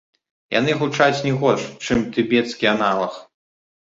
Яны 0.59 0.71
гучаць 0.79 1.23
не 1.27 1.33
горш, 1.43 1.67
чым 1.87 2.01
тыбецкі 2.15 2.65
аналаг. 2.75 3.13